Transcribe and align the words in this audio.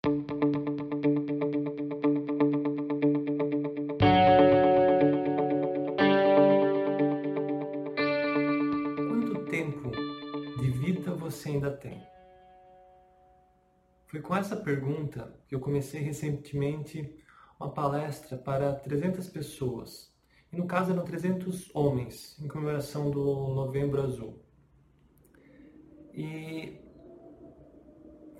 Quanto 0.00 0.14
tempo 9.50 9.90
de 10.60 10.70
vida 10.70 11.14
você 11.14 11.48
ainda 11.48 11.72
tem? 11.72 12.06
Foi 14.06 14.20
com 14.22 14.36
essa 14.36 14.54
pergunta 14.56 15.36
que 15.48 15.56
eu 15.56 15.60
comecei 15.60 16.00
recentemente 16.00 17.12
uma 17.58 17.70
palestra 17.72 18.38
para 18.38 18.74
300 18.76 19.28
pessoas. 19.28 20.16
E 20.52 20.56
no 20.56 20.68
caso 20.68 20.92
eram 20.92 21.04
300 21.04 21.74
homens, 21.74 22.38
em 22.40 22.46
comemoração 22.46 23.10
do 23.10 23.48
Novembro 23.48 24.00
Azul. 24.00 24.40
E 26.14 26.87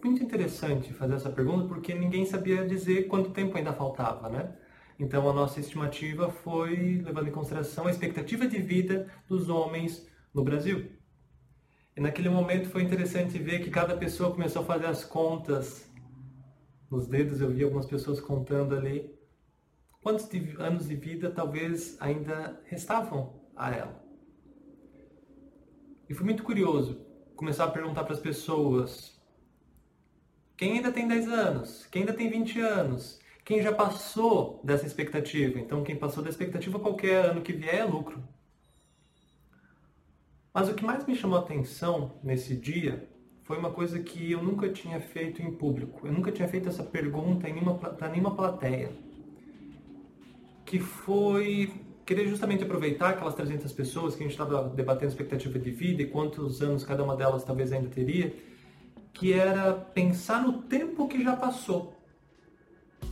muito 0.03 0.23
interessante 0.23 0.93
fazer 0.93 1.15
essa 1.15 1.31
pergunta 1.31 1.67
porque 1.67 1.95
ninguém 1.95 2.25
sabia 2.25 2.67
dizer 2.67 3.09
quanto 3.09 3.31
tempo 3.31 3.57
ainda 3.57 3.73
faltava, 3.73 4.29
né? 4.29 4.55
Então 4.99 5.29
a 5.29 5.33
nossa 5.33 5.61
estimativa 5.61 6.31
foi 6.31 7.01
levando 7.05 7.29
em 7.29 7.33
consideração 7.33 7.87
a 7.87 7.91
expectativa 7.91 8.47
de 8.47 8.59
vida 8.59 9.07
dos 9.29 9.49
homens 9.49 10.09
no 10.35 10.43
Brasil. 10.43 10.91
E 11.97 12.01
naquele 12.01 12.29
momento 12.29 12.69
foi 12.69 12.83
interessante 12.83 13.39
ver 13.39 13.61
que 13.61 13.71
cada 13.71 13.97
pessoa 13.97 14.31
começou 14.31 14.63
a 14.63 14.65
fazer 14.65 14.87
as 14.87 15.05
contas. 15.05 15.89
Nos 16.91 17.07
dedos 17.07 17.41
eu 17.41 17.51
vi 17.51 17.63
algumas 17.63 17.87
pessoas 17.87 18.21
contando 18.21 18.75
ali 18.75 19.17
quantos 20.03 20.29
anos 20.59 20.89
de 20.89 20.95
vida 20.95 21.31
talvez 21.31 21.97
ainda 22.01 22.61
restavam 22.65 23.41
a 23.55 23.75
ela. 23.75 24.05
E 26.09 26.15
foi 26.15 26.25
muito 26.25 26.43
curioso 26.43 27.05
começar 27.37 27.65
a 27.65 27.71
perguntar 27.71 28.05
para 28.05 28.15
as 28.15 28.21
pessoas 28.21 29.18
quem 30.59 30.73
ainda 30.73 30.91
tem 30.91 31.07
10 31.07 31.29
anos, 31.29 31.87
quem 31.87 32.03
ainda 32.03 32.13
tem 32.13 32.29
20 32.29 32.61
anos, 32.61 33.21
quem 33.45 33.63
já 33.63 33.73
passou 33.73 34.61
dessa 34.65 34.85
expectativa. 34.85 35.59
Então, 35.59 35.85
quem 35.85 35.95
passou 35.95 36.23
da 36.23 36.29
expectativa, 36.29 36.81
qualquer 36.81 37.27
ano 37.27 37.41
que 37.41 37.53
vier 37.53 37.77
é 37.77 37.85
lucro. 37.85 38.23
Mas 40.53 40.69
o 40.69 40.75
que 40.75 40.85
mais 40.85 41.07
me 41.07 41.15
chamou 41.15 41.39
a 41.39 41.43
atenção 41.43 42.19
nesse 42.25 42.57
dia 42.57 43.09
foi 43.45 43.57
uma 43.57 43.71
coisa 43.71 44.01
que 44.01 44.33
eu 44.33 44.43
nunca 44.43 44.69
tinha 44.69 45.01
feito 45.01 45.41
em 45.41 45.53
público. 45.53 46.05
Eu 46.05 46.13
nunca 46.13 46.33
tinha 46.33 46.49
feito 46.49 46.69
essa 46.69 46.83
pergunta 46.83 47.47
para 47.97 48.09
nenhuma 48.09 48.35
plateia. 48.35 48.91
Que 50.67 50.81
foi 50.81 51.73
querer 52.05 52.27
justamente 52.27 52.65
aproveitar 52.65 53.11
aquelas 53.11 53.35
300 53.35 53.73
pessoas 53.73 54.17
que 54.17 54.25
a 54.25 54.27
gente 54.27 54.33
estava 54.33 54.69
debatendo 54.71 55.13
expectativa 55.13 55.57
de 55.57 55.71
vida 55.71 56.03
e 56.03 56.07
quantos 56.07 56.61
anos 56.61 56.85
cada 56.85 57.05
uma 57.05 57.15
delas 57.15 57.45
talvez 57.45 57.73
ainda 57.73 57.89
teria, 57.89 58.35
que 59.19 59.33
era 59.33 59.75
pensar 59.75 60.41
no 60.43 60.63
tempo 60.63 61.09
que 61.09 61.23
já 61.25 61.35
passou. 61.35 61.93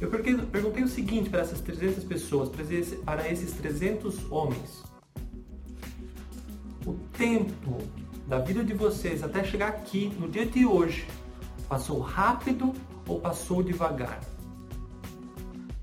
Eu 0.00 0.08
perguntei 0.08 0.84
o 0.84 0.88
seguinte 0.88 1.28
para 1.28 1.40
essas 1.40 1.60
300 1.60 2.04
pessoas, 2.04 2.48
para 3.04 3.28
esses 3.28 3.52
300 3.52 4.30
homens. 4.30 4.84
O 6.86 6.92
tempo 7.18 7.78
da 8.28 8.38
vida 8.38 8.62
de 8.62 8.72
vocês 8.72 9.24
até 9.24 9.42
chegar 9.42 9.68
aqui, 9.68 10.14
no 10.20 10.28
dia 10.28 10.46
de 10.46 10.64
hoje, 10.64 11.08
passou 11.68 11.98
rápido 11.98 12.72
ou 13.08 13.18
passou 13.18 13.60
devagar? 13.60 14.20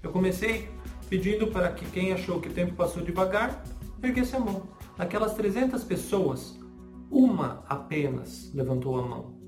Eu 0.01 0.09
comecei 0.09 0.69
pedindo 1.09 1.47
para 1.47 1.69
que 1.73 1.85
quem 1.88 2.13
achou 2.13 2.39
que 2.39 2.47
o 2.47 2.53
tempo 2.53 2.73
passou 2.75 3.03
devagar, 3.03 3.61
erguesse 4.01 4.38
a 4.38 4.39
mão. 4.39 4.69
Aquelas 4.97 5.33
300 5.33 5.83
pessoas, 5.83 6.57
uma 7.11 7.66
apenas 7.67 8.49
levantou 8.53 8.97
a 8.97 9.01
mão. 9.01 9.42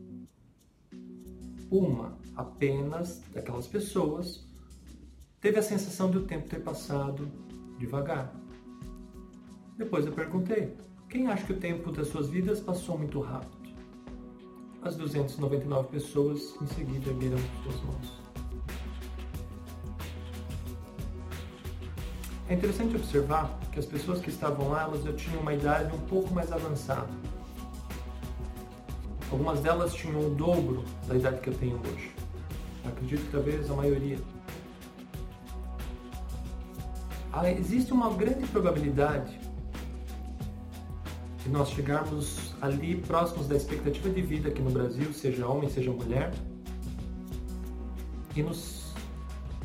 Uma 1.69 2.17
apenas 2.35 3.21
daquelas 3.33 3.67
pessoas 3.67 4.45
teve 5.41 5.59
a 5.59 5.63
sensação 5.63 6.09
de 6.09 6.17
o 6.17 6.25
tempo 6.25 6.47
ter 6.47 6.61
passado 6.61 7.27
devagar. 7.77 8.33
Depois 9.77 10.05
eu 10.05 10.11
perguntei: 10.11 10.75
quem 11.09 11.27
acha 11.27 11.45
que 11.45 11.53
o 11.53 11.59
tempo 11.59 11.91
das 11.91 12.07
suas 12.07 12.29
vidas 12.29 12.59
passou 12.59 12.97
muito 12.97 13.19
rápido? 13.19 13.55
As 14.81 14.95
299 14.95 15.89
pessoas 15.89 16.55
em 16.61 16.67
seguida 16.67 17.09
ergueram 17.09 17.37
suas 17.63 17.81
mãos. 17.81 18.25
É 22.47 22.53
interessante 22.53 22.95
observar 22.95 23.59
que 23.71 23.79
as 23.79 23.87
pessoas 23.87 24.21
que 24.21 24.29
estavam 24.29 24.69
lá, 24.69 24.83
elas 24.83 25.03
já 25.03 25.13
tinham 25.13 25.41
uma 25.41 25.53
idade 25.53 25.95
um 25.95 25.99
pouco 26.01 26.31
mais 26.31 26.51
avançada. 26.51 27.09
Algumas 29.31 29.59
delas 29.59 29.93
tinham 29.93 30.27
o 30.27 30.29
dobro 30.35 30.83
da 31.07 31.15
idade 31.15 31.41
que 31.41 31.49
eu 31.49 31.53
tenho 31.53 31.79
hoje. 31.79 32.11
acredito 32.85 33.25
que 33.25 33.31
talvez 33.31 33.69
a 33.69 33.73
maioria. 33.73 34.17
Ah, 37.33 37.49
existe 37.51 37.91
uma 37.91 38.13
grande 38.13 38.47
probabilidade 38.47 39.39
de 41.43 41.49
nós 41.49 41.69
chegarmos 41.69 42.55
ali 42.61 42.95
próximos 43.01 43.47
da 43.47 43.55
expectativa 43.55 44.09
de 44.09 44.21
vida 44.21 44.49
aqui 44.49 44.61
no 44.61 44.71
Brasil, 44.71 45.11
seja 45.13 45.47
homem, 45.47 45.69
seja 45.69 45.91
mulher, 45.91 46.33
e 48.35 48.41
nos 48.41 48.93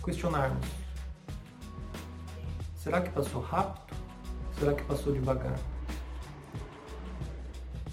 questionarmos 0.04 0.80
Será 2.82 3.02
que 3.02 3.10
passou 3.10 3.42
rápido? 3.42 3.94
Será 4.58 4.72
que 4.72 4.82
passou 4.84 5.12
devagar? 5.12 5.58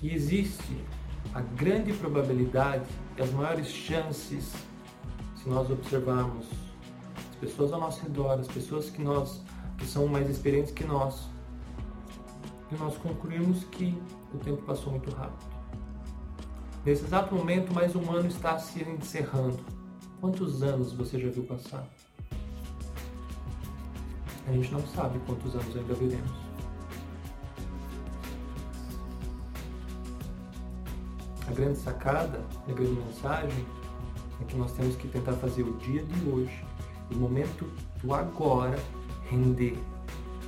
E 0.01 0.13
existe 0.13 0.81
a 1.33 1.41
grande 1.41 1.93
probabilidade 1.93 2.85
e 3.17 3.21
as 3.21 3.31
maiores 3.31 3.67
chances, 3.67 4.53
se 5.35 5.49
nós 5.49 5.69
observarmos 5.69 6.47
as 7.29 7.35
pessoas 7.35 7.71
ao 7.71 7.79
nosso 7.79 8.01
redor, 8.01 8.39
as 8.39 8.47
pessoas 8.47 8.89
que 8.89 9.01
nós 9.01 9.41
que 9.77 9.85
são 9.85 10.07
mais 10.07 10.29
experientes 10.29 10.71
que 10.71 10.83
nós, 10.83 11.29
e 12.71 12.75
nós 12.75 12.97
concluímos 12.97 13.63
que 13.65 13.97
o 14.33 14.37
tempo 14.37 14.61
passou 14.63 14.91
muito 14.91 15.09
rápido. 15.11 15.45
Nesse 16.83 17.03
exato 17.03 17.33
momento, 17.35 17.73
mais 17.73 17.95
um 17.95 18.11
ano 18.11 18.27
está 18.27 18.57
se 18.57 18.81
encerrando. 18.83 19.59
Quantos 20.19 20.63
anos 20.63 20.93
você 20.93 21.19
já 21.19 21.29
viu 21.29 21.43
passar? 21.43 21.87
A 24.47 24.51
gente 24.51 24.71
não 24.71 24.85
sabe 24.87 25.19
quantos 25.25 25.53
anos 25.53 25.75
ainda 25.75 25.93
veremos. 25.93 26.46
A 31.47 31.51
grande 31.51 31.77
sacada, 31.77 32.41
a 32.67 32.71
grande 32.71 32.91
mensagem 32.91 33.65
é 34.41 34.43
que 34.45 34.55
nós 34.55 34.71
temos 34.73 34.95
que 34.95 35.07
tentar 35.07 35.33
fazer 35.33 35.63
o 35.63 35.73
dia 35.77 36.03
de 36.03 36.29
hoje, 36.29 36.63
o 37.11 37.15
momento 37.15 37.65
do 38.03 38.13
agora, 38.13 38.77
render. 39.29 39.77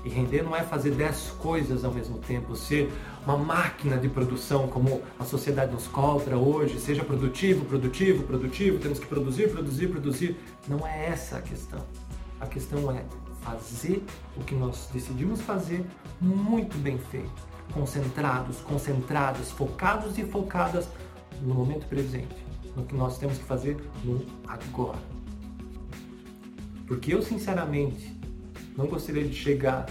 E 0.04 0.10
render 0.10 0.44
não 0.44 0.56
é 0.56 0.62
fazer 0.62 0.92
dez 0.92 1.34
coisas 1.40 1.84
ao 1.84 1.94
mesmo 1.94 2.18
tempo, 2.20 2.56
ser 2.56 2.92
uma 3.26 3.38
máquina 3.38 3.98
de 3.98 4.08
produção 4.08 4.68
como 4.68 5.02
a 5.18 5.26
sociedade 5.26 5.72
nos 5.74 5.88
cobra 5.88 6.38
hoje, 6.38 6.80
seja 6.80 7.04
produtivo, 7.04 7.66
produtivo, 7.66 8.24
produtivo, 8.24 8.80
temos 8.80 9.00
que 9.00 9.08
produzir, 9.08 9.50
produzir, 9.50 9.88
produzir. 9.88 10.38
Não 10.68 10.86
é 10.88 11.08
essa 11.08 11.38
a 11.38 11.42
questão. 11.42 11.84
A 12.40 12.48
questão 12.48 12.92
é 12.92 13.04
fazer 13.42 14.04
o 14.38 14.44
que 14.44 14.56
nós 14.56 14.90
decidimos 14.94 15.42
fazer 15.42 15.86
muito 16.22 16.78
bem 16.78 16.98
feito, 16.98 17.48
concentrados, 17.74 18.58
concentradas, 18.62 19.52
focados 19.52 20.18
e 20.18 20.24
focadas 20.24 20.88
no 21.42 21.54
momento 21.54 21.88
presente, 21.88 22.36
no 22.76 22.86
que 22.86 22.96
nós 22.96 23.18
temos 23.18 23.38
que 23.38 23.44
fazer 23.44 23.78
no 24.04 24.26
agora. 24.48 25.00
Porque 26.88 27.14
eu, 27.14 27.22
sinceramente, 27.22 28.18
não 28.76 28.88
gostaria 28.88 29.24
de 29.24 29.36
chegar 29.36 29.86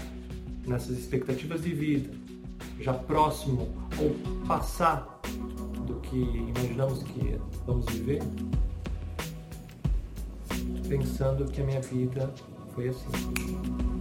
nessas 0.65 0.97
expectativas 0.97 1.61
de 1.61 1.73
vida 1.73 2.11
já 2.79 2.93
próximo 2.93 3.69
ou 3.97 4.15
passar 4.45 5.19
do 5.85 5.95
que 6.01 6.17
imaginamos 6.17 7.03
que 7.03 7.39
vamos 7.65 7.85
viver, 7.87 8.21
pensando 10.87 11.45
que 11.45 11.61
a 11.61 11.65
minha 11.65 11.81
vida 11.81 12.33
foi 12.73 12.89
assim. 12.89 13.98